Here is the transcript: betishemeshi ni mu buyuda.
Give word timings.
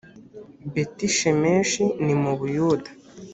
betishemeshi 0.73 1.83
ni 2.03 2.15
mu 2.21 2.31
buyuda. 2.39 2.89